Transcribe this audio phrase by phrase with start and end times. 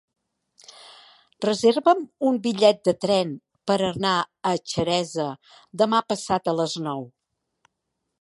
[1.45, 1.99] Reserva'm
[2.29, 3.35] un bitllet de tren
[3.71, 4.15] per anar
[4.53, 5.27] a Xeresa
[5.83, 7.05] demà passat a les nou.